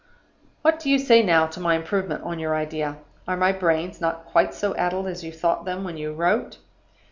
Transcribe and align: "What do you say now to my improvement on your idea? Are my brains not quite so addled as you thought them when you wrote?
"What 0.63 0.79
do 0.79 0.89
you 0.89 0.97
say 0.97 1.21
now 1.21 1.45
to 1.45 1.59
my 1.59 1.75
improvement 1.75 2.23
on 2.23 2.39
your 2.39 2.55
idea? 2.55 2.97
Are 3.27 3.37
my 3.37 3.51
brains 3.51 4.01
not 4.01 4.25
quite 4.25 4.55
so 4.55 4.73
addled 4.75 5.05
as 5.05 5.23
you 5.23 5.31
thought 5.31 5.63
them 5.63 5.83
when 5.83 5.95
you 5.95 6.11
wrote? 6.11 6.57